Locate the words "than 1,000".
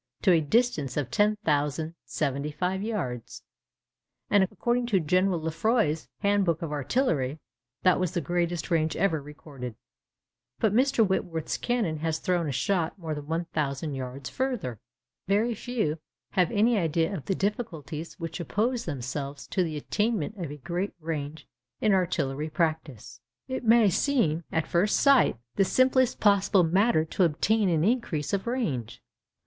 13.13-13.93